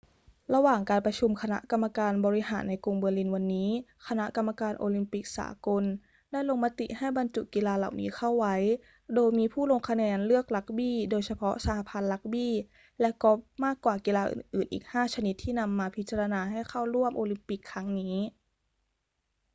[0.53, 3.69] ระหว่างการประชุมคณะกรรมการบริหารในกรุงเบอร์ลินวันนี้
[4.07, 5.83] คณะกรรมการโอลิมปิกสากล
[6.31, 8.55] ได้ลงมติให้บรรจุกีฬาเหล่านี้เข้าไว้
[9.15, 12.53] โดยมีผู้ลงคะแนนเลือกรักบี้ โดยเฉพาะสหพันธ์รักบี้
[12.99, 18.15] และกอล์ฟมากกว่ากีฬาอื่นๆ อีก 5 ชนิดที่นำมาพิจารณาให้เข้าร่วมโอลิมปิกครั้งนี้